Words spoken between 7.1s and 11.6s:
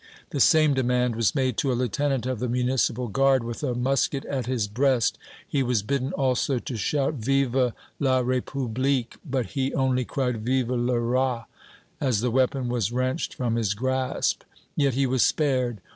"Vive la République!" but he only cried "Vive le Roi!"